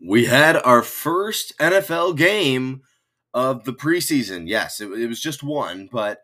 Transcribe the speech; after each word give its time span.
we 0.00 0.26
had 0.26 0.56
our 0.56 0.82
first 0.82 1.56
NFL 1.58 2.16
game 2.16 2.82
of 3.32 3.64
the 3.64 3.72
preseason. 3.72 4.48
Yes, 4.48 4.80
it, 4.80 4.90
it, 4.92 5.06
was 5.06 5.20
just 5.20 5.42
one, 5.42 5.88
but 5.90 6.20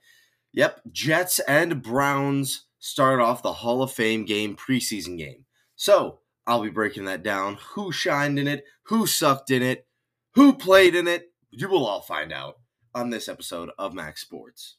yep, 0.53 0.81
Jets 0.91 1.39
and 1.41 1.83
Browns 1.83 2.67
start 2.79 3.21
off 3.21 3.43
the 3.43 3.53
Hall 3.53 3.83
of 3.83 3.93
Fame 3.93 4.25
game 4.25 4.57
preseason 4.57 5.19
game. 5.19 5.45
So 5.77 6.21
I'll 6.47 6.63
be 6.63 6.71
breaking 6.71 7.05
that 7.07 7.23
down. 7.23 7.59
Who 7.75 7.93
shined 7.93 8.39
in 8.39 8.49
it? 8.49 8.65
Who 8.85 9.07
sucked 9.07 9.51
in 9.51 9.63
it? 9.63 9.87
Who 10.35 10.55
played 10.55 10.95
in 10.95 11.07
it? 11.07 11.31
You 11.51 11.69
will 11.69 11.87
all 11.87 12.01
find 12.01 12.33
out 12.33 12.59
on 12.95 13.11
this 13.11 13.29
episode 13.29 13.71
of 13.79 13.95
Max'd 13.95 14.27
Sports. 14.27 14.77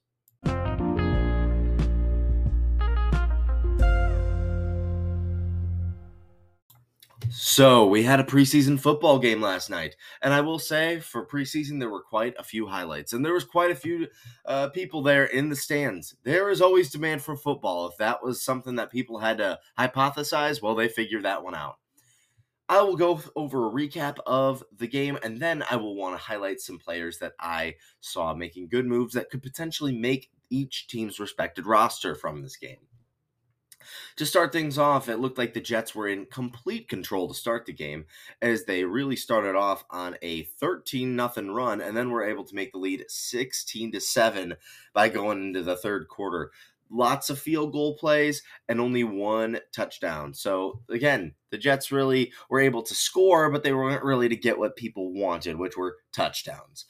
So, 7.56 7.86
we 7.86 8.02
had 8.02 8.20
a 8.20 8.24
preseason 8.24 8.80
football 8.80 9.20
game 9.20 9.40
last 9.40 9.70
night, 9.70 9.96
and 10.24 10.34
I 10.34 10.42
will 10.42 10.58
say 10.58 11.00
for 11.00 11.24
preseason 11.24 11.80
there 11.80 11.92
were 11.92 12.02
quite 12.02 12.34
a 12.40 12.44
few 12.44 12.66
highlights, 12.66 13.14
and 13.14 13.24
there 13.24 13.36
was 13.36 13.44
quite 13.44 13.70
a 13.70 13.76
few 13.76 14.08
uh, 14.48 14.70
people 14.70 15.04
there 15.04 15.26
in 15.26 15.50
the 15.50 15.56
stands. 15.56 16.16
There 16.24 16.50
is 16.50 16.62
always 16.64 16.90
demand 16.90 17.22
for 17.22 17.38
football. 17.38 17.88
If 17.88 17.98
that 17.98 18.24
was 18.24 18.42
something 18.42 18.78
that 18.78 18.92
people 18.92 19.20
had 19.20 19.38
to 19.38 19.60
hypothesize, 19.78 20.64
well, 20.64 20.74
they 20.74 20.88
figured 20.88 21.26
that 21.26 21.44
one 21.44 21.54
out. 21.54 21.76
I 22.68 22.82
will 22.82 22.96
go 22.96 23.22
over 23.36 23.68
a 23.68 23.72
recap 23.72 24.18
of 24.26 24.64
the 24.76 24.88
game, 24.88 25.20
and 25.22 25.40
then 25.40 25.64
I 25.70 25.76
will 25.76 25.96
want 25.96 26.18
to 26.18 26.24
highlight 26.24 26.60
some 26.60 26.80
players 26.80 27.20
that 27.20 27.34
I 27.40 27.76
saw 28.00 28.34
making 28.34 28.70
good 28.70 28.88
moves 28.88 29.14
that 29.14 29.30
could 29.30 29.44
potentially 29.44 29.96
make 29.96 30.32
each 30.50 30.88
team's 30.88 31.20
respected 31.20 31.68
roster 31.68 32.16
from 32.16 32.42
this 32.42 32.58
game. 32.58 32.88
To 34.18 34.26
start 34.26 34.52
things 34.52 34.78
off, 34.78 35.10
it 35.10 35.18
looked 35.18 35.38
like 35.38 35.54
the 35.54 35.62
Jets 35.62 35.96
were 35.96 36.08
in 36.08 36.26
complete 36.26 36.88
control 36.88 37.28
to 37.28 37.34
start 37.34 37.66
the 37.66 37.74
game 37.74 38.06
as 38.42 38.66
they 38.66 38.84
really 38.84 39.16
started 39.16 39.56
off 39.56 39.84
on 39.90 40.18
a 40.22 40.44
13 40.44 41.16
nothing 41.16 41.52
run 41.52 41.82
and 41.82 41.96
then 41.96 42.12
were 42.12 42.24
able 42.24 42.44
to 42.44 42.56
make 42.56 42.72
the 42.72 42.78
lead 42.78 43.06
16 43.08 43.92
to 43.92 44.00
7 44.00 44.56
by 44.94 45.10
going 45.10 45.42
into 45.44 45.64
the 45.64 45.76
third 45.76 46.08
quarter. 46.08 46.52
Lots 46.90 47.30
of 47.30 47.40
field 47.40 47.72
goal 47.72 47.98
plays 47.98 48.44
and 48.70 48.80
only 48.80 49.04
one 49.04 49.60
touchdown. 49.72 50.34
So 50.34 50.82
again, 50.90 51.34
the 51.50 51.58
Jets 51.58 51.92
really 51.92 52.32
were 52.50 52.60
able 52.60 52.84
to 52.84 52.94
score, 52.94 53.50
but 53.50 53.64
they 53.64 53.74
weren't 53.74 54.04
really 54.04 54.30
to 54.30 54.36
get 54.36 54.60
what 54.60 54.76
people 54.76 55.12
wanted, 55.12 55.58
which 55.58 55.76
were 55.76 55.98
touchdowns. 56.12 56.86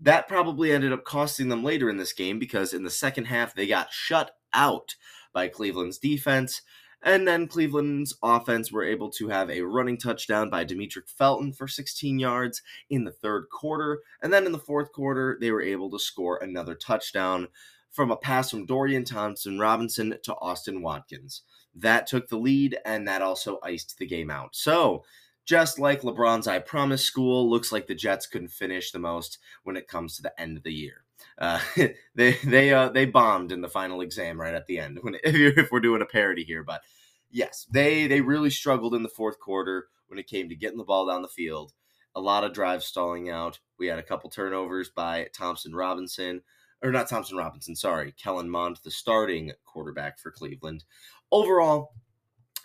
That 0.00 0.28
probably 0.28 0.70
ended 0.70 0.92
up 0.92 1.04
costing 1.04 1.48
them 1.48 1.64
later 1.64 1.90
in 1.90 1.96
this 1.96 2.12
game 2.12 2.38
because 2.38 2.72
in 2.72 2.84
the 2.84 2.90
second 2.90 3.24
half 3.24 3.54
they 3.54 3.66
got 3.66 3.92
shut 3.92 4.30
out 4.54 4.94
by 5.38 5.46
Cleveland's 5.46 5.98
defense. 5.98 6.62
And 7.00 7.28
then 7.28 7.46
Cleveland's 7.46 8.12
offense 8.24 8.72
were 8.72 8.82
able 8.82 9.08
to 9.10 9.28
have 9.28 9.48
a 9.50 9.60
running 9.62 9.96
touchdown 9.96 10.50
by 10.50 10.64
Demetric 10.64 11.08
Felton 11.08 11.52
for 11.52 11.68
16 11.68 12.18
yards 12.18 12.60
in 12.90 13.04
the 13.04 13.12
third 13.12 13.44
quarter. 13.52 14.00
And 14.20 14.32
then 14.32 14.46
in 14.46 14.50
the 14.50 14.58
fourth 14.58 14.90
quarter, 14.90 15.38
they 15.40 15.52
were 15.52 15.62
able 15.62 15.90
to 15.90 15.98
score 16.00 16.38
another 16.38 16.74
touchdown 16.74 17.46
from 17.92 18.10
a 18.10 18.16
pass 18.16 18.50
from 18.50 18.66
Dorian 18.66 19.04
Thompson 19.04 19.60
Robinson 19.60 20.18
to 20.24 20.34
Austin 20.40 20.82
Watkins. 20.82 21.42
That 21.72 22.08
took 22.08 22.28
the 22.28 22.36
lead, 22.36 22.78
and 22.84 23.06
that 23.06 23.22
also 23.22 23.60
iced 23.62 23.96
the 23.96 24.06
game 24.06 24.32
out. 24.32 24.56
So, 24.56 25.04
just 25.44 25.78
like 25.78 26.02
LeBron's 26.02 26.48
I 26.48 26.58
Promise 26.58 27.04
School, 27.04 27.48
looks 27.48 27.70
like 27.70 27.86
the 27.86 27.94
Jets 27.94 28.26
couldn't 28.26 28.48
finish 28.48 28.90
the 28.90 28.98
most 28.98 29.38
when 29.62 29.76
it 29.76 29.86
comes 29.86 30.16
to 30.16 30.22
the 30.22 30.40
end 30.40 30.56
of 30.56 30.64
the 30.64 30.74
year. 30.74 31.04
Uh, 31.38 31.60
they 32.14 32.32
they 32.44 32.72
uh, 32.72 32.88
they 32.88 33.06
bombed 33.06 33.52
in 33.52 33.60
the 33.60 33.68
final 33.68 34.00
exam 34.00 34.40
right 34.40 34.54
at 34.54 34.66
the 34.66 34.78
end. 34.78 34.98
When 35.00 35.14
if, 35.24 35.58
if 35.58 35.72
we're 35.72 35.80
doing 35.80 36.02
a 36.02 36.06
parody 36.06 36.44
here, 36.44 36.64
but 36.64 36.82
yes, 37.30 37.66
they 37.70 38.06
they 38.06 38.20
really 38.20 38.50
struggled 38.50 38.94
in 38.94 39.02
the 39.02 39.08
fourth 39.08 39.38
quarter 39.38 39.88
when 40.08 40.18
it 40.18 40.26
came 40.26 40.48
to 40.48 40.56
getting 40.56 40.78
the 40.78 40.84
ball 40.84 41.06
down 41.06 41.22
the 41.22 41.28
field. 41.28 41.72
A 42.14 42.20
lot 42.20 42.42
of 42.42 42.54
drives 42.54 42.86
stalling 42.86 43.30
out. 43.30 43.60
We 43.78 43.86
had 43.86 43.98
a 43.98 44.02
couple 44.02 44.30
turnovers 44.30 44.90
by 44.90 45.28
Thompson 45.32 45.74
Robinson, 45.74 46.42
or 46.82 46.90
not 46.90 47.08
Thompson 47.08 47.36
Robinson, 47.36 47.76
sorry, 47.76 48.12
Kellen 48.12 48.50
Mond, 48.50 48.78
the 48.82 48.90
starting 48.90 49.52
quarterback 49.64 50.18
for 50.18 50.30
Cleveland. 50.30 50.84
Overall, 51.30 51.92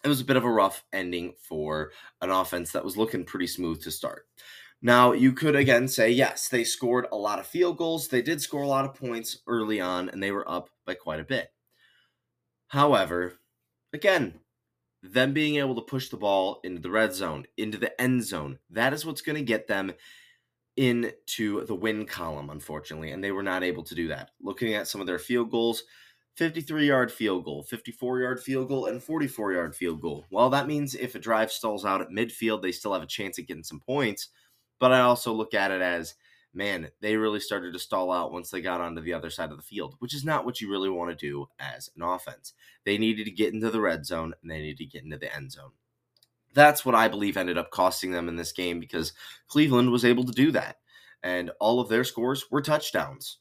it 0.04 0.08
was 0.08 0.22
a 0.22 0.26
bit 0.26 0.38
of 0.38 0.44
a 0.44 0.50
rough 0.50 0.84
ending 0.92 1.34
for 1.40 1.92
an 2.22 2.30
offense 2.30 2.72
that 2.72 2.84
was 2.84 2.98
looking 2.98 3.24
pretty 3.24 3.48
smooth 3.48 3.82
to 3.84 3.92
start. 3.92 4.26
Now, 4.86 5.14
you 5.14 5.32
could 5.32 5.56
again 5.56 5.88
say, 5.88 6.12
yes, 6.12 6.50
they 6.50 6.66
scored 6.66 7.08
a 7.10 7.16
lot 7.16 7.40
of 7.40 7.48
field 7.48 7.78
goals. 7.78 8.10
They 8.10 8.22
did 8.22 8.42
score 8.42 8.64
a 8.64 8.68
lot 8.68 8.84
of 8.84 8.94
points 8.94 9.38
early 9.48 9.80
on, 9.80 10.10
and 10.10 10.22
they 10.22 10.32
were 10.32 10.50
up 10.50 10.70
by 10.86 10.94
quite 10.94 11.22
a 11.22 11.24
bit. 11.24 11.54
However, 12.68 13.40
again, 13.94 14.42
them 15.02 15.32
being 15.32 15.56
able 15.56 15.76
to 15.76 15.82
push 15.82 16.10
the 16.10 16.18
ball 16.18 16.60
into 16.66 16.82
the 16.82 16.92
red 16.92 17.14
zone, 17.14 17.46
into 17.56 17.78
the 17.78 18.00
end 18.00 18.26
zone, 18.26 18.60
that 18.72 18.92
is 18.92 19.06
what's 19.06 19.22
going 19.22 19.38
to 19.38 19.42
get 19.42 19.68
them 19.68 19.94
into 20.76 21.66
the 21.66 21.76
win 21.76 22.06
column, 22.06 22.50
unfortunately. 22.50 23.12
And 23.12 23.24
they 23.24 23.32
were 23.32 23.42
not 23.42 23.64
able 23.64 23.84
to 23.84 23.96
do 23.96 24.10
that. 24.10 24.32
Looking 24.42 24.74
at 24.74 24.90
some 24.90 25.00
of 25.00 25.08
their 25.08 25.20
field 25.20 25.50
goals, 25.50 25.84
53 26.36 26.86
yard 26.86 27.10
field 27.10 27.46
goal, 27.46 27.64
54 27.64 28.20
yard 28.20 28.44
field 28.44 28.68
goal, 28.68 28.88
and 28.88 29.02
44 29.02 29.54
yard 29.54 29.76
field 29.78 30.02
goal. 30.02 30.26
Well, 30.30 30.50
that 30.50 30.68
means 30.68 30.94
if 30.94 31.16
a 31.16 31.20
drive 31.20 31.54
stalls 31.54 31.86
out 31.86 32.02
at 32.02 32.10
midfield, 32.10 32.62
they 32.62 32.74
still 32.74 32.92
have 32.92 33.04
a 33.04 33.08
chance 33.08 33.40
at 33.40 33.48
getting 33.48 33.64
some 33.64 33.80
points. 33.80 34.28
But 34.84 34.92
I 34.92 35.00
also 35.00 35.32
look 35.32 35.54
at 35.54 35.72
it 35.72 35.82
as, 35.82 36.16
man, 36.54 36.90
they 37.00 37.16
really 37.16 37.40
started 37.40 37.72
to 37.72 37.80
stall 37.80 38.12
out 38.12 38.34
once 38.34 38.52
they 38.52 38.60
got 38.60 38.82
onto 38.82 39.00
the 39.00 39.14
other 39.14 39.30
side 39.30 39.50
of 39.50 39.56
the 39.56 39.64
field, 39.64 39.96
which 40.00 40.14
is 40.14 40.26
not 40.26 40.44
what 40.44 40.60
you 40.60 40.70
really 40.70 40.90
want 40.90 41.10
to 41.10 41.16
do 41.16 41.48
as 41.58 41.90
an 41.96 42.02
offense. 42.02 42.52
They 42.84 42.98
needed 42.98 43.24
to 43.24 43.32
get 43.32 43.54
into 43.54 43.72
the 43.72 43.80
red 43.80 44.06
zone 44.06 44.34
and 44.42 44.52
they 44.52 44.60
needed 44.60 44.80
to 44.80 44.86
get 44.86 45.06
into 45.06 45.18
the 45.18 45.34
end 45.34 45.54
zone. 45.54 45.72
That's 46.54 46.86
what 46.86 46.96
I 46.96 47.08
believe 47.08 47.38
ended 47.38 47.58
up 47.58 47.72
costing 47.72 48.12
them 48.12 48.28
in 48.28 48.36
this 48.36 48.52
game 48.52 48.82
because 48.82 49.14
Cleveland 49.48 49.90
was 49.90 50.04
able 50.04 50.26
to 50.26 50.34
do 50.34 50.52
that. 50.52 50.80
And 51.24 51.52
all 51.62 51.80
of 51.80 51.88
their 51.88 52.04
scores 52.04 52.52
were 52.52 52.62
touchdowns. 52.62 53.38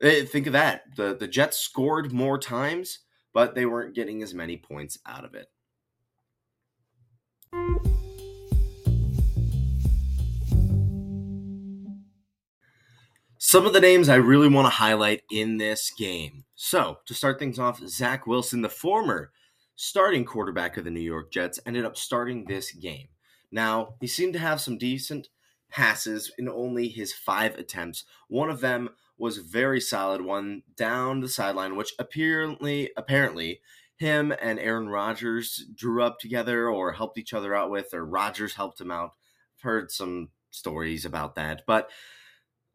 Eh, 0.00 0.24
think 0.24 0.46
of 0.46 0.54
that. 0.54 0.84
The, 0.96 1.18
the 1.20 1.28
Jets 1.28 1.58
scored 1.58 2.14
more 2.14 2.38
times, 2.38 3.00
but 3.34 3.54
they 3.54 3.66
weren't 3.66 3.94
getting 3.94 4.22
as 4.22 4.32
many 4.32 4.56
points 4.56 4.96
out 5.04 5.26
of 5.26 5.34
it. 5.34 5.50
Some 13.46 13.64
of 13.64 13.72
the 13.72 13.80
names 13.80 14.08
I 14.08 14.16
really 14.16 14.48
want 14.48 14.66
to 14.66 14.70
highlight 14.70 15.22
in 15.30 15.58
this 15.58 15.92
game. 15.96 16.42
So, 16.56 16.98
to 17.06 17.14
start 17.14 17.38
things 17.38 17.60
off, 17.60 17.78
Zach 17.86 18.26
Wilson, 18.26 18.62
the 18.62 18.68
former 18.68 19.30
starting 19.76 20.24
quarterback 20.24 20.76
of 20.76 20.82
the 20.82 20.90
New 20.90 20.98
York 20.98 21.30
Jets, 21.30 21.60
ended 21.64 21.84
up 21.84 21.96
starting 21.96 22.44
this 22.44 22.72
game. 22.72 23.06
Now, 23.52 23.94
he 24.00 24.08
seemed 24.08 24.32
to 24.32 24.40
have 24.40 24.60
some 24.60 24.78
decent 24.78 25.28
passes 25.70 26.32
in 26.36 26.48
only 26.48 26.88
his 26.88 27.12
five 27.12 27.54
attempts. 27.54 28.02
One 28.26 28.50
of 28.50 28.58
them 28.58 28.88
was 29.16 29.36
very 29.36 29.80
solid 29.80 30.22
one 30.22 30.64
down 30.76 31.20
the 31.20 31.28
sideline, 31.28 31.76
which 31.76 31.94
apparently 32.00 32.90
apparently 32.96 33.60
him 33.96 34.34
and 34.42 34.58
Aaron 34.58 34.88
Rodgers 34.88 35.64
drew 35.72 36.02
up 36.02 36.18
together 36.18 36.68
or 36.68 36.94
helped 36.94 37.16
each 37.16 37.32
other 37.32 37.54
out 37.54 37.70
with, 37.70 37.94
or 37.94 38.04
Rodgers 38.04 38.56
helped 38.56 38.80
him 38.80 38.90
out. 38.90 39.12
I've 39.56 39.62
heard 39.62 39.92
some 39.92 40.30
stories 40.50 41.04
about 41.04 41.36
that, 41.36 41.62
but 41.64 41.88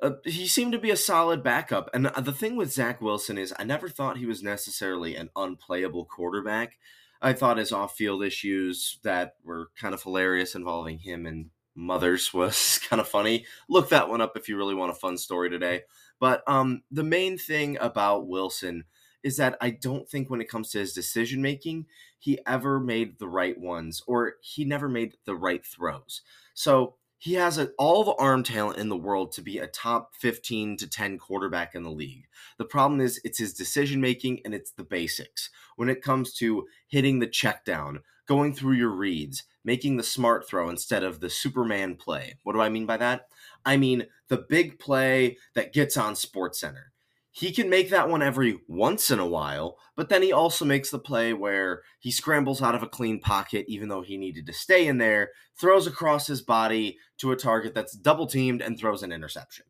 uh, 0.02 0.12
he 0.26 0.48
seemed 0.48 0.72
to 0.72 0.80
be 0.80 0.90
a 0.90 0.96
solid 0.96 1.44
backup. 1.44 1.90
And 1.94 2.08
the 2.18 2.32
thing 2.32 2.56
with 2.56 2.74
Zach 2.74 3.02
Wilson 3.02 3.38
is, 3.38 3.54
I 3.58 3.64
never 3.64 3.88
thought 3.88 4.18
he 4.18 4.26
was 4.26 4.42
necessarily 4.42 5.16
an 5.16 5.30
unplayable 5.36 6.06
quarterback. 6.06 6.78
I 7.22 7.34
thought 7.34 7.58
his 7.58 7.72
off 7.72 7.96
field 7.96 8.24
issues 8.24 9.00
that 9.04 9.36
were 9.44 9.70
kind 9.80 9.94
of 9.94 10.02
hilarious 10.02 10.56
involving 10.56 11.00
him 11.00 11.26
and 11.26 11.52
mothers 11.76 12.34
was 12.34 12.80
kind 12.90 13.00
of 13.00 13.08
funny. 13.08 13.46
Look 13.70 13.90
that 13.90 14.10
one 14.10 14.22
up 14.22 14.36
if 14.36 14.50
you 14.50 14.58
really 14.58 14.76
want 14.76 14.92
a 14.92 14.96
fun 14.96 15.18
story 15.18 15.50
today. 15.50 15.84
But 16.20 16.44
um, 16.48 16.82
the 16.92 17.04
main 17.04 17.38
thing 17.38 17.78
about 17.80 18.28
Wilson 18.28 18.86
is 19.24 19.38
that 19.38 19.56
I 19.62 19.70
don't 19.70 20.10
think 20.10 20.30
when 20.30 20.42
it 20.42 20.50
comes 20.50 20.72
to 20.72 20.80
his 20.80 20.94
decision 20.94 21.44
making, 21.44 21.86
he 22.18 22.40
ever 22.48 22.80
made 22.80 23.20
the 23.20 23.28
right 23.28 23.60
ones 23.60 24.02
or 24.08 24.36
he 24.42 24.66
never 24.66 24.90
made 24.90 25.16
the 25.26 25.36
right 25.36 25.64
throws. 25.64 26.22
So 26.56 26.96
he 27.22 27.36
has 27.36 27.60
a, 27.60 27.70
all 27.78 28.04
the 28.04 28.16
arm 28.16 28.42
talent 28.42 28.80
in 28.80 28.90
the 28.90 28.98
world 28.98 29.32
to 29.32 29.44
be 29.44 29.60
a 29.60 29.68
top 29.68 30.16
15 30.16 30.76
to 30.78 30.90
10 30.90 31.20
quarterback 31.20 31.76
in 31.76 31.84
the 31.84 31.92
league. 31.92 32.26
The 32.58 32.66
problem 32.66 33.00
is 33.00 33.22
it's 33.24 33.38
his 33.38 33.54
decision 33.54 34.02
making 34.02 34.42
and 34.44 34.56
it's 34.56 34.72
the 34.72 34.84
basics. 34.84 35.52
When 35.76 35.88
it 35.88 36.02
comes 36.02 36.34
to 36.38 36.66
hitting 36.88 37.20
the 37.20 37.28
check 37.28 37.64
down, 37.64 38.00
going 38.28 38.56
through 38.56 38.74
your 38.74 38.90
reads, 38.90 39.44
making 39.64 39.98
the 39.98 40.04
smart 40.04 40.48
throw 40.48 40.68
instead 40.68 41.04
of 41.04 41.20
the 41.20 41.30
Superman 41.30 41.96
play. 41.96 42.38
What 42.42 42.54
do 42.54 42.62
I 42.62 42.70
mean 42.70 42.88
by 42.88 42.98
that? 42.98 43.28
I 43.64 43.78
mean 43.78 44.08
the 44.28 44.44
big 44.50 44.80
play 44.80 45.38
that 45.54 45.74
gets 45.74 45.98
on 45.98 46.16
Sports 46.16 46.60
Center 46.60 46.92
he 47.34 47.54
can 47.54 47.70
make 47.70 47.90
that 47.90 48.10
one 48.10 48.22
every 48.22 48.60
once 48.68 49.10
in 49.10 49.20
a 49.20 49.26
while, 49.26 49.78
but 49.96 50.10
then 50.10 50.22
he 50.22 50.34
also 50.34 50.66
makes 50.66 50.90
the 50.90 51.00
play 51.00 51.32
where 51.32 51.82
he 52.00 52.12
scrambles 52.12 52.62
out 52.62 52.76
of 52.76 52.84
a 52.84 52.88
clean 52.88 53.22
pocket, 53.22 53.66
even 53.70 53.88
though 53.88 54.02
he 54.02 54.18
needed 54.18 54.46
to 54.46 54.54
stay 54.54 54.88
in 54.88 54.98
there, 54.98 55.32
throws 55.58 55.88
across 55.88 56.28
his 56.28 56.42
body 56.42 56.98
to 57.20 57.32
a 57.32 57.38
target 57.38 57.74
that's 57.74 57.94
double 57.94 58.28
teamed, 58.28 58.62
and 58.62 58.78
throws 58.78 59.02
an 59.02 59.14
interception. 59.14 59.66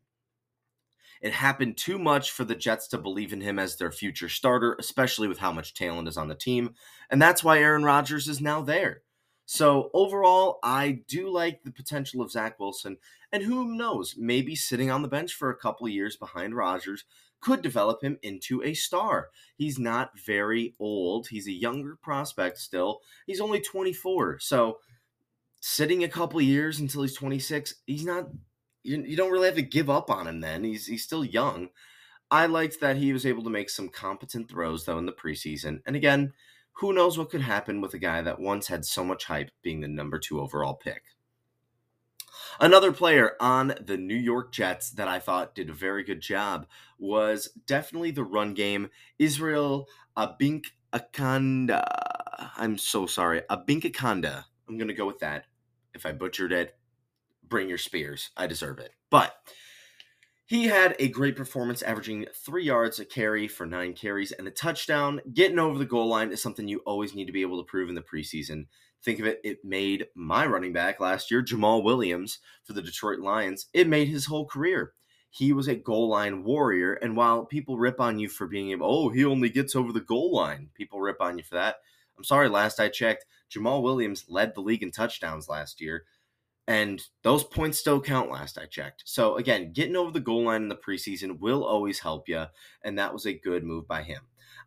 It 1.20 1.32
happened 1.32 1.76
too 1.76 2.00
much 2.00 2.32
for 2.32 2.42
the 2.42 2.56
Jets 2.56 2.88
to 2.88 2.98
believe 2.98 3.32
in 3.32 3.40
him 3.40 3.60
as 3.60 3.76
their 3.76 3.92
future 3.92 4.28
starter, 4.28 4.74
especially 4.80 5.28
with 5.28 5.38
how 5.38 5.52
much 5.52 5.72
talent 5.72 6.08
is 6.08 6.16
on 6.16 6.26
the 6.26 6.34
team, 6.34 6.74
and 7.10 7.22
that's 7.22 7.44
why 7.44 7.60
Aaron 7.60 7.84
Rodgers 7.84 8.26
is 8.26 8.40
now 8.40 8.60
there. 8.60 9.02
So 9.44 9.90
overall, 9.94 10.58
I 10.64 11.02
do 11.06 11.28
like 11.30 11.62
the 11.62 11.70
potential 11.70 12.22
of 12.22 12.32
Zach 12.32 12.58
Wilson, 12.58 12.96
and 13.30 13.42
who 13.42 13.76
knows, 13.76 14.16
maybe 14.18 14.56
sitting 14.56 14.90
on 14.90 15.02
the 15.02 15.08
bench 15.08 15.34
for 15.34 15.50
a 15.50 15.56
couple 15.56 15.88
years 15.88 16.16
behind 16.16 16.56
Rodgers 16.56 17.04
could 17.42 17.60
develop 17.60 18.02
him 18.02 18.18
into 18.22 18.62
a 18.62 18.72
star. 18.72 19.28
He's 19.56 19.78
not 19.78 20.18
very 20.18 20.74
old. 20.78 21.28
He's 21.28 21.48
a 21.48 21.52
younger 21.52 21.98
prospect 22.00 22.58
still. 22.58 23.00
He's 23.26 23.40
only 23.40 23.60
24. 23.60 24.38
So 24.38 24.78
sitting 25.60 26.02
a 26.04 26.08
couple 26.08 26.40
years 26.40 26.80
until 26.80 27.02
he's 27.02 27.14
26, 27.14 27.74
he's 27.86 28.04
not 28.04 28.28
you, 28.84 29.02
you 29.02 29.16
don't 29.16 29.30
really 29.30 29.46
have 29.46 29.56
to 29.56 29.62
give 29.62 29.90
up 29.90 30.10
on 30.10 30.26
him 30.26 30.40
then. 30.40 30.64
He's 30.64 30.86
he's 30.86 31.04
still 31.04 31.24
young. 31.24 31.68
I 32.30 32.46
liked 32.46 32.80
that 32.80 32.96
he 32.96 33.12
was 33.12 33.26
able 33.26 33.44
to 33.44 33.50
make 33.50 33.68
some 33.68 33.88
competent 33.88 34.48
throws 34.48 34.84
though 34.84 34.98
in 34.98 35.06
the 35.06 35.12
preseason. 35.12 35.80
And 35.84 35.96
again, 35.96 36.32
who 36.72 36.92
knows 36.92 37.18
what 37.18 37.30
could 37.30 37.42
happen 37.42 37.80
with 37.80 37.92
a 37.94 37.98
guy 37.98 38.22
that 38.22 38.40
once 38.40 38.68
had 38.68 38.84
so 38.84 39.04
much 39.04 39.26
hype 39.26 39.50
being 39.62 39.80
the 39.80 39.88
number 39.88 40.18
2 40.18 40.40
overall 40.40 40.74
pick. 40.74 41.02
Another 42.60 42.92
player 42.92 43.32
on 43.40 43.74
the 43.80 43.96
New 43.96 44.16
York 44.16 44.52
Jets 44.52 44.90
that 44.90 45.08
I 45.08 45.18
thought 45.18 45.54
did 45.54 45.70
a 45.70 45.74
very 45.74 46.04
good 46.04 46.20
job 46.20 46.66
was 46.98 47.48
definitely 47.66 48.10
the 48.10 48.24
run 48.24 48.54
game. 48.54 48.90
Israel 49.18 49.88
Abink 50.16 50.66
Akanda. 50.92 51.84
I'm 52.56 52.78
so 52.78 53.06
sorry. 53.06 53.42
Abanikanda. 53.50 54.44
I'm 54.68 54.76
going 54.78 54.88
to 54.88 54.94
go 54.94 55.06
with 55.06 55.20
that. 55.20 55.46
If 55.94 56.06
I 56.06 56.12
butchered 56.12 56.52
it, 56.52 56.76
bring 57.46 57.68
your 57.68 57.78
spears. 57.78 58.30
I 58.36 58.46
deserve 58.46 58.78
it. 58.78 58.92
But 59.10 59.34
he 60.46 60.64
had 60.64 60.96
a 60.98 61.08
great 61.08 61.36
performance, 61.36 61.82
averaging 61.82 62.26
three 62.34 62.64
yards 62.64 63.00
a 63.00 63.04
carry 63.04 63.48
for 63.48 63.66
nine 63.66 63.94
carries 63.94 64.32
and 64.32 64.46
a 64.46 64.50
touchdown. 64.50 65.20
Getting 65.32 65.58
over 65.58 65.78
the 65.78 65.84
goal 65.84 66.08
line 66.08 66.30
is 66.30 66.42
something 66.42 66.68
you 66.68 66.80
always 66.80 67.14
need 67.14 67.26
to 67.26 67.32
be 67.32 67.42
able 67.42 67.62
to 67.62 67.70
prove 67.70 67.88
in 67.88 67.94
the 67.94 68.02
preseason. 68.02 68.66
Think 69.04 69.18
of 69.20 69.26
it, 69.26 69.40
it 69.42 69.64
made 69.64 70.06
my 70.14 70.46
running 70.46 70.72
back 70.72 71.00
last 71.00 71.30
year, 71.30 71.42
Jamaal 71.42 71.82
Williams, 71.82 72.38
for 72.64 72.72
the 72.72 72.82
Detroit 72.82 73.18
Lions, 73.18 73.66
it 73.72 73.88
made 73.88 74.08
his 74.08 74.26
whole 74.26 74.46
career. 74.46 74.92
He 75.30 75.52
was 75.52 75.66
a 75.66 75.74
goal 75.74 76.08
line 76.08 76.44
warrior. 76.44 76.94
And 76.94 77.16
while 77.16 77.44
people 77.44 77.78
rip 77.78 78.00
on 78.00 78.18
you 78.18 78.28
for 78.28 78.46
being 78.46 78.70
able, 78.70 78.86
oh, 78.86 79.08
he 79.08 79.24
only 79.24 79.48
gets 79.48 79.74
over 79.74 79.92
the 79.92 80.00
goal 80.00 80.32
line, 80.34 80.68
people 80.74 81.00
rip 81.00 81.20
on 81.20 81.38
you 81.38 81.44
for 81.44 81.54
that. 81.56 81.76
I'm 82.16 82.24
sorry, 82.24 82.48
last 82.48 82.78
I 82.78 82.88
checked, 82.88 83.24
Jamaal 83.50 83.82
Williams 83.82 84.26
led 84.28 84.54
the 84.54 84.60
league 84.60 84.82
in 84.82 84.92
touchdowns 84.92 85.48
last 85.48 85.80
year. 85.80 86.04
And 86.68 87.02
those 87.22 87.42
points 87.42 87.78
still 87.78 88.00
count 88.00 88.30
last 88.30 88.56
I 88.56 88.66
checked. 88.66 89.02
So, 89.06 89.36
again, 89.36 89.72
getting 89.72 89.96
over 89.96 90.12
the 90.12 90.20
goal 90.20 90.44
line 90.44 90.62
in 90.62 90.68
the 90.68 90.76
preseason 90.76 91.40
will 91.40 91.64
always 91.64 91.98
help 91.98 92.28
you. 92.28 92.44
And 92.84 92.98
that 92.98 93.12
was 93.12 93.26
a 93.26 93.32
good 93.32 93.64
move 93.64 93.88
by 93.88 94.02
him. 94.02 94.22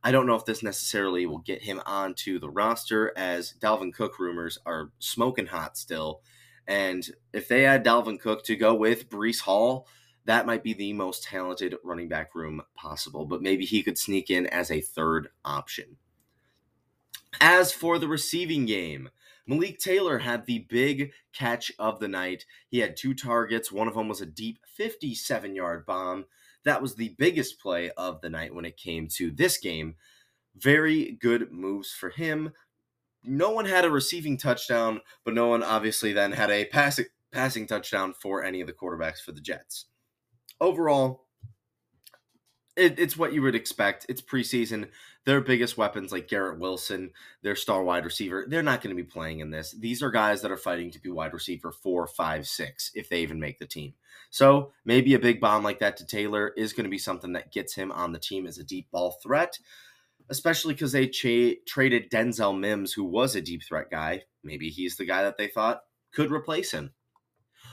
I 0.05 0.11
don't 0.11 0.27
know 0.27 0.35
if 0.35 0.45
this 0.45 0.61
necessarily 0.61 1.25
will 1.25 1.39
get 1.39 1.63
him 1.63 1.81
onto 1.83 2.37
the 2.37 2.49
roster 2.49 3.11
as 3.17 3.55
Dalvin 3.59 3.91
Cook 3.91 4.19
rumors 4.19 4.59
are 4.63 4.91
smoking 4.99 5.47
hot 5.47 5.77
still. 5.77 6.21
And 6.67 7.09
if 7.33 7.47
they 7.47 7.65
add 7.65 7.83
Dalvin 7.83 8.19
Cook 8.19 8.43
to 8.43 8.55
go 8.55 8.75
with 8.75 9.09
Breece 9.09 9.41
Hall, 9.41 9.87
that 10.25 10.45
might 10.45 10.61
be 10.61 10.73
the 10.75 10.93
most 10.93 11.23
talented 11.23 11.75
running 11.83 12.07
back 12.07 12.35
room 12.35 12.61
possible. 12.75 13.25
But 13.25 13.41
maybe 13.41 13.65
he 13.65 13.81
could 13.81 13.97
sneak 13.97 14.29
in 14.29 14.45
as 14.45 14.69
a 14.69 14.79
third 14.79 15.29
option. 15.43 15.97
As 17.41 17.71
for 17.71 17.97
the 17.97 18.07
receiving 18.07 18.67
game, 18.67 19.09
Malik 19.47 19.79
Taylor 19.79 20.19
had 20.19 20.45
the 20.45 20.67
big 20.69 21.13
catch 21.33 21.71
of 21.79 21.99
the 21.99 22.07
night. 22.07 22.45
He 22.67 22.77
had 22.77 22.95
two 22.95 23.15
targets. 23.15 23.71
One 23.71 23.87
of 23.87 23.95
them 23.95 24.07
was 24.07 24.21
a 24.21 24.27
deep 24.27 24.59
57 24.67 25.55
yard 25.55 25.87
bomb. 25.87 26.25
That 26.65 26.81
was 26.81 26.95
the 26.95 27.15
biggest 27.17 27.59
play 27.59 27.91
of 27.91 28.21
the 28.21 28.29
night 28.29 28.53
when 28.53 28.65
it 28.65 28.77
came 28.77 29.07
to 29.15 29.31
this 29.31 29.57
game. 29.57 29.95
Very 30.55 31.17
good 31.21 31.51
moves 31.51 31.91
for 31.91 32.09
him. 32.09 32.51
No 33.23 33.51
one 33.51 33.65
had 33.65 33.85
a 33.85 33.89
receiving 33.89 34.37
touchdown, 34.37 35.01
but 35.23 35.33
no 35.33 35.47
one 35.47 35.63
obviously 35.63 36.13
then 36.13 36.31
had 36.31 36.49
a 36.49 36.65
passing 36.65 37.05
passing 37.31 37.67
touchdown 37.67 38.13
for 38.13 38.43
any 38.43 38.61
of 38.61 38.67
the 38.67 38.73
quarterbacks 38.73 39.19
for 39.19 39.31
the 39.31 39.41
Jets. 39.41 39.87
Overall, 40.61 41.25
it, 42.77 42.97
it's 42.97 43.17
what 43.17 43.33
you 43.33 43.41
would 43.41 43.55
expect. 43.55 44.05
It's 44.07 44.21
preseason. 44.21 44.89
Their 45.25 45.41
biggest 45.41 45.75
weapons, 45.75 46.11
like 46.11 46.27
Garrett 46.27 46.59
Wilson, 46.59 47.11
their 47.41 47.55
star 47.55 47.83
wide 47.83 48.05
receiver, 48.05 48.45
they're 48.47 48.61
not 48.61 48.81
going 48.81 48.95
to 48.95 49.03
be 49.03 49.07
playing 49.07 49.39
in 49.39 49.49
this. 49.49 49.71
These 49.71 50.03
are 50.03 50.11
guys 50.11 50.41
that 50.41 50.51
are 50.51 50.57
fighting 50.57 50.91
to 50.91 51.01
be 51.01 51.09
wide 51.09 51.33
receiver 51.33 51.71
four, 51.71 52.05
five, 52.05 52.47
six, 52.47 52.91
if 52.93 53.09
they 53.09 53.21
even 53.21 53.39
make 53.39 53.57
the 53.57 53.65
team. 53.65 53.93
So 54.29 54.71
maybe 54.85 55.13
a 55.13 55.19
big 55.19 55.41
bomb 55.41 55.63
like 55.63 55.79
that 55.79 55.97
to 55.97 56.05
Taylor 56.05 56.49
is 56.55 56.73
going 56.73 56.83
to 56.83 56.89
be 56.89 56.99
something 56.99 57.33
that 57.33 57.51
gets 57.51 57.73
him 57.73 57.91
on 57.91 58.11
the 58.11 58.19
team 58.19 58.45
as 58.45 58.59
a 58.59 58.63
deep 58.63 58.91
ball 58.91 59.17
threat, 59.23 59.57
especially 60.29 60.73
because 60.73 60.91
they 60.91 61.07
cha- 61.07 61.59
traded 61.67 62.11
Denzel 62.11 62.57
Mims, 62.57 62.93
who 62.93 63.03
was 63.03 63.35
a 63.35 63.41
deep 63.41 63.63
threat 63.63 63.89
guy. 63.89 64.23
Maybe 64.43 64.69
he's 64.69 64.97
the 64.97 65.05
guy 65.05 65.23
that 65.23 65.37
they 65.37 65.47
thought 65.47 65.83
could 66.13 66.31
replace 66.31 66.71
him. 66.71 66.93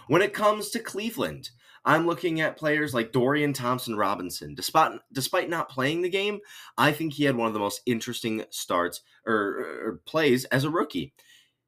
When 0.08 0.22
it 0.22 0.32
comes 0.32 0.70
to 0.70 0.78
Cleveland, 0.78 1.50
I'm 1.84 2.06
looking 2.06 2.40
at 2.40 2.56
players 2.56 2.94
like 2.94 3.12
Dorian 3.12 3.52
Thompson 3.52 3.96
Robinson. 3.96 4.54
Despite 4.54 4.92
despite 5.12 5.48
not 5.48 5.68
playing 5.68 6.02
the 6.02 6.08
game, 6.08 6.40
I 6.78 6.92
think 6.92 7.12
he 7.12 7.24
had 7.24 7.36
one 7.36 7.48
of 7.48 7.54
the 7.54 7.58
most 7.58 7.82
interesting 7.86 8.44
starts 8.50 9.00
or, 9.26 9.34
or 9.34 10.00
plays 10.06 10.44
as 10.46 10.64
a 10.64 10.70
rookie. 10.70 11.12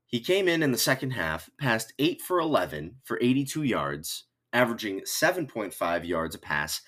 He 0.06 0.20
came 0.20 0.46
in 0.46 0.62
in 0.62 0.70
the 0.70 0.78
second 0.78 1.10
half, 1.10 1.50
passed 1.58 1.92
8 1.98 2.22
for 2.22 2.38
11 2.38 2.96
for 3.02 3.18
82 3.20 3.64
yards, 3.64 4.24
averaging 4.52 5.00
7.5 5.00 6.06
yards 6.06 6.34
a 6.36 6.38
pass 6.38 6.80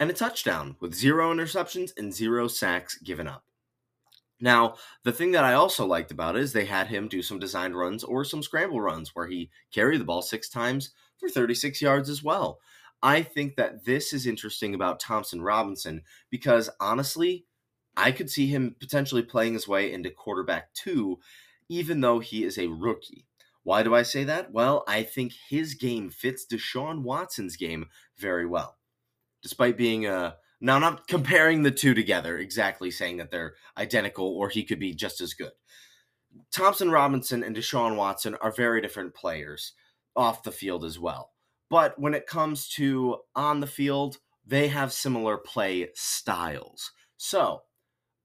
and 0.00 0.10
a 0.10 0.14
touchdown 0.14 0.76
with 0.80 0.94
zero 0.94 1.32
interceptions 1.32 1.92
and 1.96 2.12
zero 2.12 2.46
sacks 2.46 2.98
given 2.98 3.26
up. 3.26 3.44
Now, 4.40 4.76
the 5.02 5.12
thing 5.12 5.32
that 5.32 5.44
I 5.44 5.54
also 5.54 5.84
liked 5.84 6.12
about 6.12 6.36
it 6.36 6.42
is 6.42 6.52
they 6.52 6.64
had 6.64 6.86
him 6.86 7.08
do 7.08 7.22
some 7.22 7.40
designed 7.40 7.76
runs 7.76 8.04
or 8.04 8.24
some 8.24 8.42
scramble 8.42 8.80
runs 8.80 9.14
where 9.14 9.26
he 9.26 9.50
carried 9.72 10.00
the 10.00 10.04
ball 10.04 10.22
six 10.22 10.48
times 10.48 10.92
for 11.18 11.28
36 11.28 11.80
yards 11.80 12.08
as 12.08 12.22
well. 12.22 12.58
I 13.02 13.22
think 13.22 13.56
that 13.56 13.84
this 13.84 14.12
is 14.12 14.26
interesting 14.26 14.74
about 14.74 15.00
Thompson 15.00 15.40
Robinson 15.40 16.02
because 16.30 16.68
honestly, 16.80 17.46
I 17.96 18.12
could 18.12 18.30
see 18.30 18.46
him 18.46 18.76
potentially 18.78 19.22
playing 19.22 19.54
his 19.54 19.68
way 19.68 19.92
into 19.92 20.10
quarterback 20.10 20.72
two, 20.74 21.18
even 21.68 22.00
though 22.00 22.18
he 22.18 22.44
is 22.44 22.58
a 22.58 22.68
rookie. 22.68 23.26
Why 23.62 23.82
do 23.82 23.94
I 23.94 24.02
say 24.02 24.24
that? 24.24 24.52
Well, 24.52 24.84
I 24.88 25.02
think 25.02 25.32
his 25.48 25.74
game 25.74 26.10
fits 26.10 26.46
Deshaun 26.46 27.02
Watson's 27.02 27.56
game 27.56 27.86
very 28.16 28.46
well. 28.46 28.78
Despite 29.42 29.76
being 29.76 30.06
a 30.06 30.36
now, 30.60 30.74
I'm 30.74 30.80
not 30.80 31.06
comparing 31.06 31.62
the 31.62 31.70
two 31.70 31.94
together, 31.94 32.36
exactly 32.38 32.90
saying 32.90 33.18
that 33.18 33.30
they're 33.30 33.54
identical 33.76 34.26
or 34.26 34.48
he 34.48 34.64
could 34.64 34.80
be 34.80 34.92
just 34.92 35.20
as 35.20 35.34
good. 35.34 35.52
Thompson 36.52 36.90
Robinson 36.90 37.44
and 37.44 37.54
Deshaun 37.54 37.96
Watson 37.96 38.34
are 38.40 38.50
very 38.50 38.80
different 38.80 39.14
players 39.14 39.72
off 40.18 40.42
the 40.42 40.52
field 40.52 40.84
as 40.84 40.98
well. 40.98 41.30
But 41.70 41.98
when 41.98 42.12
it 42.12 42.26
comes 42.26 42.68
to 42.70 43.18
on 43.34 43.60
the 43.60 43.66
field, 43.66 44.18
they 44.46 44.68
have 44.68 44.92
similar 44.92 45.38
play 45.38 45.88
styles. 45.94 46.92
So 47.16 47.62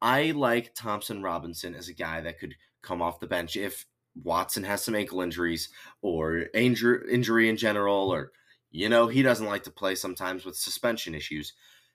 I 0.01 0.31
like 0.31 0.73
Thompson 0.73 1.21
Robinson 1.21 1.75
as 1.75 1.87
a 1.87 1.93
guy 1.93 2.19
that 2.21 2.39
could 2.39 2.55
come 2.81 3.01
off 3.01 3.19
the 3.19 3.27
bench 3.27 3.55
if 3.55 3.85
Watson 4.21 4.63
has 4.63 4.83
some 4.83 4.95
ankle 4.95 5.21
injuries 5.21 5.69
or 6.01 6.45
injury, 6.53 7.49
in 7.49 7.57
general, 7.57 8.09
or, 8.13 8.31
you 8.71 8.89
know, 8.89 9.07
he 9.07 9.21
doesn't 9.21 9.47
like 9.47 9.63
to 9.63 9.71
play 9.71 9.95
sometimes 9.95 10.45
with 10.45 10.55
suspension 10.55 11.15
issues. 11.15 11.53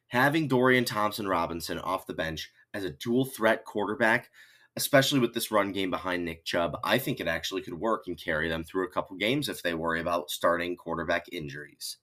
Having 0.08 0.48
Dorian 0.48 0.84
Thompson 0.84 1.28
Robinson 1.28 1.78
off 1.78 2.06
the 2.06 2.14
bench 2.14 2.50
as 2.72 2.84
a 2.84 2.90
dual 2.90 3.24
threat 3.24 3.64
quarterback 3.64 4.30
especially 4.78 5.18
with 5.18 5.34
this 5.34 5.50
run 5.50 5.72
game 5.72 5.90
behind 5.90 6.24
Nick 6.24 6.44
Chubb, 6.44 6.78
I 6.84 6.98
think 6.98 7.18
it 7.18 7.26
actually 7.26 7.62
could 7.62 7.74
work 7.74 8.04
and 8.06 8.16
carry 8.16 8.48
them 8.48 8.62
through 8.62 8.86
a 8.86 8.90
couple 8.90 9.16
games 9.16 9.48
if 9.48 9.60
they 9.60 9.74
worry 9.74 10.00
about 10.00 10.30
starting 10.30 10.76
quarterback 10.76 11.26
injuries. 11.32 11.96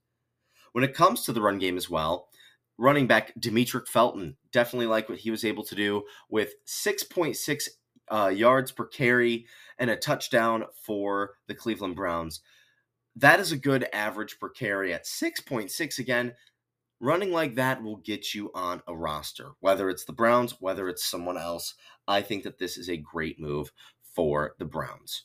When 0.73 0.83
it 0.83 0.93
comes 0.93 1.23
to 1.23 1.31
the 1.31 1.41
run 1.41 1.57
game 1.57 1.77
as 1.77 1.89
well, 1.89 2.27
running 2.77 3.07
back 3.07 3.33
Demetric 3.39 3.87
Felton 3.87 4.35
definitely 4.51 4.87
like 4.87 5.07
what 5.07 5.19
he 5.19 5.31
was 5.31 5.45
able 5.45 5.63
to 5.63 5.73
do 5.73 6.03
with 6.29 6.53
6.6 6.67 7.69
uh, 8.11 8.27
yards 8.27 8.73
per 8.73 8.85
carry 8.85 9.45
and 9.79 9.89
a 9.89 9.95
touchdown 9.95 10.65
for 10.85 11.35
the 11.47 11.55
Cleveland 11.55 11.95
Browns. 11.95 12.41
That 13.15 13.39
is 13.39 13.53
a 13.53 13.57
good 13.57 13.87
average 13.93 14.37
per 14.37 14.49
carry 14.49 14.93
at 14.93 15.05
6.6 15.05 15.97
again. 15.97 16.33
Running 16.99 17.31
like 17.31 17.55
that 17.55 17.83
will 17.83 17.97
get 17.97 18.33
you 18.33 18.51
on 18.55 18.81
a 18.87 18.95
roster, 18.95 19.51
whether 19.59 19.89
it's 19.89 20.05
the 20.05 20.13
Browns, 20.13 20.55
whether 20.59 20.87
it's 20.87 21.05
someone 21.05 21.37
else. 21.37 21.75
I 22.07 22.21
think 22.21 22.43
that 22.43 22.57
this 22.57 22.77
is 22.77 22.89
a 22.89 22.97
great 22.97 23.39
move 23.39 23.71
for 24.13 24.55
the 24.59 24.65
Browns. 24.65 25.23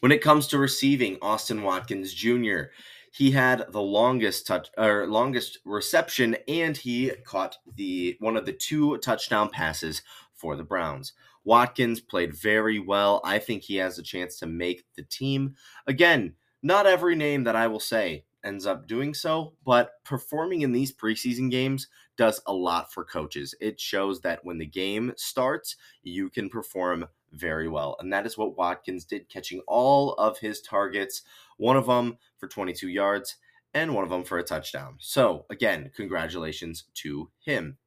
When 0.00 0.12
it 0.12 0.20
comes 0.20 0.46
to 0.48 0.58
receiving, 0.58 1.16
Austin 1.22 1.62
Watkins 1.62 2.12
Jr. 2.12 2.64
He 3.10 3.30
had 3.30 3.72
the 3.72 3.80
longest 3.80 4.46
touch 4.46 4.68
or 4.76 5.06
longest 5.06 5.60
reception, 5.64 6.36
and 6.46 6.76
he 6.76 7.12
caught 7.24 7.56
the 7.76 8.16
one 8.18 8.36
of 8.36 8.44
the 8.44 8.52
two 8.52 8.98
touchdown 8.98 9.48
passes 9.48 10.02
for 10.34 10.56
the 10.56 10.64
Browns. 10.64 11.14
Watkins 11.44 12.00
played 12.00 12.34
very 12.34 12.78
well. 12.78 13.22
I 13.24 13.38
think 13.38 13.62
he 13.62 13.76
has 13.76 13.98
a 13.98 14.02
chance 14.02 14.38
to 14.40 14.46
make 14.46 14.84
the 14.94 15.04
team. 15.04 15.54
Again, 15.86 16.34
not 16.62 16.86
every 16.86 17.14
name 17.14 17.44
that 17.44 17.56
I 17.56 17.66
will 17.66 17.80
say 17.80 18.24
ends 18.44 18.66
up 18.66 18.86
doing 18.86 19.14
so, 19.14 19.54
but 19.64 19.92
performing 20.04 20.62
in 20.62 20.72
these 20.72 20.92
preseason 20.92 21.50
games 21.50 21.88
does 22.16 22.40
a 22.46 22.52
lot 22.52 22.92
for 22.92 23.04
coaches. 23.04 23.54
It 23.60 23.80
shows 23.80 24.20
that 24.20 24.44
when 24.44 24.58
the 24.58 24.66
game 24.66 25.12
starts, 25.16 25.76
you 26.02 26.30
can 26.30 26.48
perform 26.48 27.06
very 27.32 27.68
well. 27.68 27.96
And 27.98 28.12
that 28.12 28.26
is 28.26 28.38
what 28.38 28.56
Watkins 28.56 29.04
did, 29.04 29.28
catching 29.28 29.60
all 29.66 30.12
of 30.14 30.38
his 30.38 30.60
targets, 30.60 31.22
one 31.56 31.76
of 31.76 31.86
them 31.86 32.18
for 32.38 32.46
22 32.46 32.88
yards 32.88 33.36
and 33.72 33.94
one 33.94 34.04
of 34.04 34.10
them 34.10 34.22
for 34.22 34.38
a 34.38 34.44
touchdown. 34.44 34.96
So, 35.00 35.46
again, 35.50 35.90
congratulations 35.94 36.84
to 36.94 37.30
him. 37.40 37.78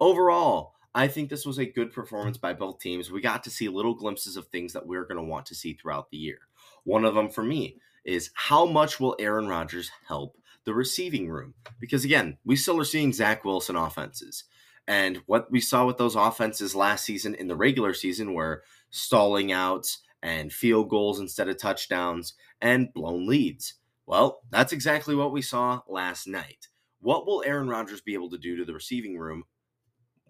Overall, 0.00 0.74
I 0.94 1.06
think 1.06 1.28
this 1.28 1.44
was 1.44 1.58
a 1.58 1.66
good 1.66 1.92
performance 1.92 2.38
by 2.38 2.54
both 2.54 2.80
teams. 2.80 3.10
We 3.10 3.20
got 3.20 3.44
to 3.44 3.50
see 3.50 3.68
little 3.68 3.94
glimpses 3.94 4.36
of 4.36 4.46
things 4.46 4.72
that 4.72 4.86
we're 4.86 5.04
going 5.04 5.18
to 5.18 5.22
want 5.22 5.46
to 5.46 5.54
see 5.54 5.74
throughout 5.74 6.10
the 6.10 6.16
year. 6.16 6.38
One 6.84 7.04
of 7.04 7.14
them 7.14 7.28
for 7.28 7.42
me 7.42 7.76
is 8.04 8.30
how 8.34 8.64
much 8.66 9.00
will 9.00 9.16
Aaron 9.18 9.48
Rodgers 9.48 9.90
help 10.06 10.36
the 10.64 10.74
receiving 10.74 11.28
room? 11.28 11.54
Because 11.80 12.04
again, 12.04 12.38
we 12.44 12.56
still 12.56 12.80
are 12.80 12.84
seeing 12.84 13.12
Zach 13.12 13.44
Wilson 13.44 13.76
offenses. 13.76 14.44
And 14.86 15.18
what 15.26 15.50
we 15.50 15.60
saw 15.60 15.86
with 15.86 15.98
those 15.98 16.16
offenses 16.16 16.74
last 16.74 17.04
season 17.04 17.34
in 17.34 17.48
the 17.48 17.56
regular 17.56 17.92
season 17.92 18.32
were 18.32 18.62
stalling 18.90 19.52
outs 19.52 19.98
and 20.22 20.52
field 20.52 20.88
goals 20.88 21.20
instead 21.20 21.48
of 21.48 21.58
touchdowns 21.58 22.34
and 22.60 22.92
blown 22.94 23.26
leads. 23.26 23.74
Well, 24.06 24.40
that's 24.50 24.72
exactly 24.72 25.14
what 25.14 25.32
we 25.32 25.42
saw 25.42 25.82
last 25.86 26.26
night. 26.26 26.68
What 27.00 27.26
will 27.26 27.44
Aaron 27.46 27.68
Rodgers 27.68 28.00
be 28.00 28.14
able 28.14 28.30
to 28.30 28.38
do 28.38 28.56
to 28.56 28.64
the 28.64 28.72
receiving 28.72 29.18
room 29.18 29.44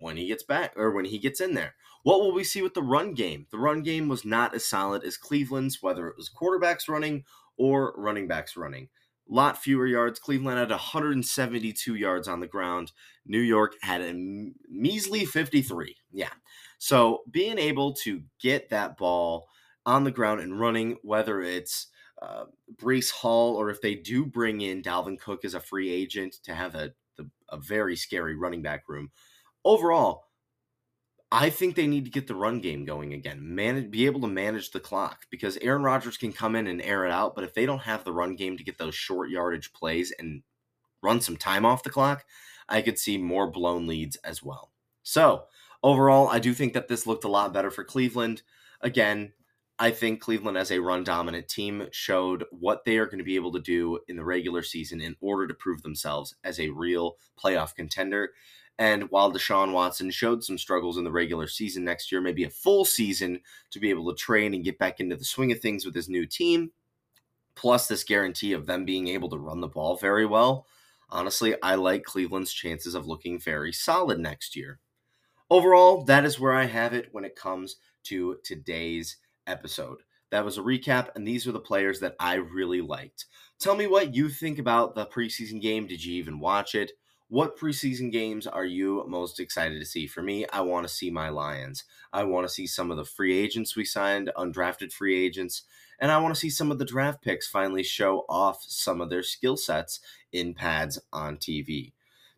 when 0.00 0.16
he 0.16 0.26
gets 0.26 0.42
back 0.42 0.72
or 0.76 0.90
when 0.90 1.04
he 1.04 1.18
gets 1.18 1.40
in 1.40 1.54
there? 1.54 1.74
What 2.02 2.20
will 2.20 2.32
we 2.32 2.42
see 2.42 2.60
with 2.60 2.74
the 2.74 2.82
run 2.82 3.14
game? 3.14 3.46
The 3.50 3.58
run 3.58 3.82
game 3.82 4.08
was 4.08 4.24
not 4.24 4.54
as 4.54 4.66
solid 4.66 5.04
as 5.04 5.16
Cleveland's, 5.16 5.80
whether 5.80 6.08
it 6.08 6.16
was 6.16 6.30
quarterbacks 6.30 6.88
running 6.88 7.24
or 7.58 7.94
running 7.96 8.28
backs 8.28 8.56
running. 8.56 8.88
Lot 9.28 9.58
fewer 9.58 9.86
yards. 9.86 10.18
Cleveland 10.18 10.58
had 10.58 10.70
172 10.70 11.94
yards 11.94 12.28
on 12.28 12.40
the 12.40 12.46
ground. 12.46 12.92
New 13.26 13.40
York 13.40 13.74
had 13.82 14.00
a 14.00 14.14
measly 14.70 15.26
53. 15.26 15.94
Yeah. 16.12 16.30
So 16.78 17.22
being 17.30 17.58
able 17.58 17.92
to 18.04 18.22
get 18.40 18.70
that 18.70 18.96
ball 18.96 19.48
on 19.84 20.04
the 20.04 20.10
ground 20.10 20.40
and 20.40 20.58
running, 20.58 20.96
whether 21.02 21.42
it's 21.42 21.88
uh, 22.22 22.44
Breece 22.76 23.10
Hall, 23.10 23.56
or 23.56 23.70
if 23.70 23.82
they 23.82 23.94
do 23.94 24.24
bring 24.24 24.62
in 24.62 24.82
Dalvin 24.82 25.20
Cook 25.20 25.44
as 25.44 25.54
a 25.54 25.60
free 25.60 25.90
agent 25.92 26.36
to 26.44 26.54
have 26.54 26.74
a, 26.74 26.92
a 27.50 27.58
very 27.58 27.96
scary 27.96 28.34
running 28.34 28.62
back 28.62 28.88
room. 28.88 29.10
Overall, 29.64 30.27
I 31.30 31.50
think 31.50 31.74
they 31.74 31.86
need 31.86 32.06
to 32.06 32.10
get 32.10 32.26
the 32.26 32.34
run 32.34 32.60
game 32.60 32.86
going 32.86 33.12
again. 33.12 33.54
Manage, 33.54 33.90
be 33.90 34.06
able 34.06 34.22
to 34.22 34.26
manage 34.26 34.70
the 34.70 34.80
clock 34.80 35.26
because 35.30 35.58
Aaron 35.58 35.82
Rodgers 35.82 36.16
can 36.16 36.32
come 36.32 36.56
in 36.56 36.66
and 36.66 36.80
air 36.80 37.04
it 37.04 37.12
out, 37.12 37.34
but 37.34 37.44
if 37.44 37.52
they 37.52 37.66
don't 37.66 37.80
have 37.80 38.02
the 38.02 38.12
run 38.12 38.34
game 38.34 38.56
to 38.56 38.64
get 38.64 38.78
those 38.78 38.94
short 38.94 39.28
yardage 39.28 39.72
plays 39.74 40.12
and 40.18 40.42
run 41.02 41.20
some 41.20 41.36
time 41.36 41.66
off 41.66 41.82
the 41.82 41.90
clock, 41.90 42.24
I 42.68 42.80
could 42.80 42.98
see 42.98 43.18
more 43.18 43.50
blown 43.50 43.86
leads 43.86 44.16
as 44.16 44.42
well. 44.42 44.72
So 45.02 45.44
overall, 45.82 46.28
I 46.28 46.38
do 46.38 46.54
think 46.54 46.72
that 46.72 46.88
this 46.88 47.06
looked 47.06 47.24
a 47.24 47.28
lot 47.28 47.52
better 47.52 47.70
for 47.70 47.84
Cleveland. 47.84 48.42
Again, 48.80 49.32
I 49.78 49.90
think 49.90 50.20
Cleveland 50.20 50.58
as 50.58 50.72
a 50.72 50.80
run 50.80 51.04
dominant 51.04 51.48
team 51.48 51.86
showed 51.92 52.44
what 52.50 52.84
they 52.84 52.96
are 52.98 53.06
going 53.06 53.18
to 53.18 53.24
be 53.24 53.36
able 53.36 53.52
to 53.52 53.60
do 53.60 54.00
in 54.08 54.16
the 54.16 54.24
regular 54.24 54.62
season 54.62 55.00
in 55.00 55.14
order 55.20 55.46
to 55.46 55.54
prove 55.54 55.82
themselves 55.82 56.34
as 56.42 56.58
a 56.58 56.70
real 56.70 57.16
playoff 57.42 57.74
contender. 57.74 58.32
And 58.78 59.10
while 59.10 59.32
Deshaun 59.32 59.72
Watson 59.72 60.10
showed 60.10 60.44
some 60.44 60.56
struggles 60.56 60.98
in 60.98 61.04
the 61.04 61.10
regular 61.10 61.48
season 61.48 61.84
next 61.84 62.12
year, 62.12 62.20
maybe 62.20 62.44
a 62.44 62.50
full 62.50 62.84
season 62.84 63.40
to 63.72 63.80
be 63.80 63.90
able 63.90 64.08
to 64.08 64.16
train 64.16 64.54
and 64.54 64.64
get 64.64 64.78
back 64.78 65.00
into 65.00 65.16
the 65.16 65.24
swing 65.24 65.50
of 65.50 65.60
things 65.60 65.84
with 65.84 65.96
his 65.96 66.08
new 66.08 66.26
team, 66.26 66.70
plus 67.56 67.88
this 67.88 68.04
guarantee 68.04 68.52
of 68.52 68.66
them 68.66 68.84
being 68.84 69.08
able 69.08 69.28
to 69.30 69.38
run 69.38 69.60
the 69.60 69.66
ball 69.66 69.96
very 69.96 70.24
well, 70.24 70.66
honestly, 71.10 71.60
I 71.60 71.74
like 71.74 72.04
Cleveland's 72.04 72.52
chances 72.52 72.94
of 72.94 73.06
looking 73.06 73.40
very 73.40 73.72
solid 73.72 74.20
next 74.20 74.54
year. 74.54 74.78
Overall, 75.50 76.04
that 76.04 76.24
is 76.24 76.38
where 76.38 76.52
I 76.52 76.66
have 76.66 76.92
it 76.92 77.08
when 77.10 77.24
it 77.24 77.34
comes 77.34 77.76
to 78.04 78.36
today's 78.44 79.16
episode. 79.46 80.02
That 80.30 80.44
was 80.44 80.58
a 80.58 80.62
recap, 80.62 81.08
and 81.16 81.26
these 81.26 81.48
are 81.48 81.52
the 81.52 81.58
players 81.58 82.00
that 82.00 82.14
I 82.20 82.34
really 82.34 82.82
liked. 82.82 83.24
Tell 83.58 83.74
me 83.74 83.86
what 83.86 84.14
you 84.14 84.28
think 84.28 84.58
about 84.58 84.94
the 84.94 85.06
preseason 85.06 85.60
game. 85.60 85.86
Did 85.86 86.04
you 86.04 86.14
even 86.14 86.38
watch 86.38 86.74
it? 86.74 86.92
What 87.30 87.58
preseason 87.58 88.10
games 88.10 88.46
are 88.46 88.64
you 88.64 89.04
most 89.06 89.38
excited 89.38 89.78
to 89.80 89.84
see? 89.84 90.06
For 90.06 90.22
me, 90.22 90.46
I 90.50 90.62
want 90.62 90.88
to 90.88 90.92
see 90.92 91.10
my 91.10 91.28
Lions. 91.28 91.84
I 92.10 92.24
want 92.24 92.48
to 92.48 92.52
see 92.52 92.66
some 92.66 92.90
of 92.90 92.96
the 92.96 93.04
free 93.04 93.38
agents 93.38 93.76
we 93.76 93.84
signed, 93.84 94.30
undrafted 94.34 94.94
free 94.94 95.26
agents, 95.26 95.64
and 96.00 96.10
I 96.10 96.16
want 96.18 96.34
to 96.34 96.40
see 96.40 96.48
some 96.48 96.70
of 96.70 96.78
the 96.78 96.86
draft 96.86 97.20
picks 97.20 97.46
finally 97.46 97.82
show 97.82 98.24
off 98.30 98.64
some 98.66 99.02
of 99.02 99.10
their 99.10 99.22
skill 99.22 99.58
sets 99.58 100.00
in 100.32 100.54
pads 100.54 100.98
on 101.12 101.36
TV. 101.36 101.92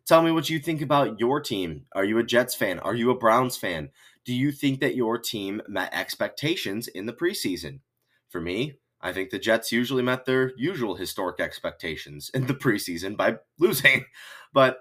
Tell 0.05 0.21
me 0.21 0.31
what 0.31 0.49
you 0.49 0.59
think 0.59 0.81
about 0.81 1.21
your 1.21 1.39
team. 1.39 1.85
Are 1.93 2.03
you 2.03 2.17
a 2.17 2.23
Jets 2.23 2.53
fan? 2.53 2.77
Are 2.79 2.95
you 2.95 3.11
a 3.11 3.17
Browns 3.17 3.55
fan? 3.55 3.91
Do 4.25 4.33
you 4.33 4.51
think 4.51 4.81
that 4.81 4.95
your 4.95 5.17
team 5.17 5.61
met 5.69 5.93
expectations 5.93 6.89
in 6.89 7.05
the 7.05 7.13
preseason? 7.13 7.79
For 8.27 8.41
me, 8.41 8.73
I 9.01 9.13
think 9.13 9.29
the 9.29 9.39
Jets 9.39 9.71
usually 9.71 10.03
met 10.03 10.25
their 10.25 10.53
usual 10.57 10.95
historic 10.95 11.39
expectations 11.39 12.29
in 12.33 12.47
the 12.47 12.53
preseason 12.53 13.17
by 13.17 13.37
losing. 13.59 14.05
But 14.53 14.79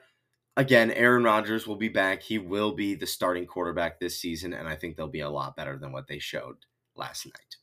again, 0.56 0.90
Aaron 0.90 1.22
Rodgers 1.22 1.64
will 1.64 1.76
be 1.76 1.88
back. 1.88 2.24
He 2.24 2.38
will 2.38 2.72
be 2.72 2.96
the 2.96 3.06
starting 3.06 3.46
quarterback 3.46 4.00
this 4.00 4.18
season, 4.18 4.52
and 4.52 4.68
I 4.68 4.74
think 4.74 4.96
they'll 4.96 5.06
be 5.06 5.20
a 5.20 5.30
lot 5.30 5.54
better 5.54 5.78
than 5.78 5.92
what 5.92 6.08
they 6.08 6.18
showed 6.18 6.56
last 6.96 7.24
night. 7.24 7.56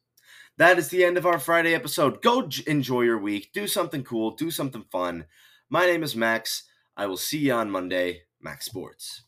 That 0.57 0.79
is 0.79 0.87
the 0.87 1.03
end 1.03 1.17
of 1.17 1.25
our 1.25 1.37
Friday 1.37 1.75
episode. 1.75 2.21
Go 2.21 2.49
enjoy 2.65 3.01
your 3.01 3.19
week. 3.19 3.51
Do 3.53 3.67
something 3.67 4.05
cool. 4.05 4.31
Do 4.31 4.49
something 4.49 4.85
fun. 4.89 5.25
My 5.69 5.85
name 5.85 6.01
is 6.01 6.15
Max. 6.15 6.63
I 6.95 7.07
will 7.07 7.17
see 7.17 7.39
you 7.39 7.53
on 7.53 7.69
Monday. 7.69 8.21
Max'd 8.41 8.69
Sports. 8.69 9.26